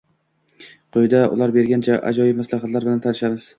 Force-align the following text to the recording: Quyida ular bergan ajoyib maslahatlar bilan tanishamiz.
Quyida 0.97 1.19
ular 1.35 1.53
bergan 1.59 1.85
ajoyib 1.99 2.43
maslahatlar 2.43 2.91
bilan 2.91 3.07
tanishamiz. 3.07 3.49